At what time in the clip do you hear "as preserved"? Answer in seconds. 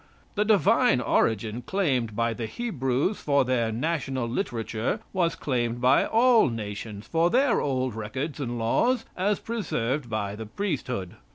9.15-10.09